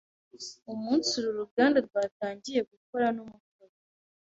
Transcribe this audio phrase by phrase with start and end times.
[0.73, 3.77] umunsi uru ruganda rwatangiye gukora n’umutobe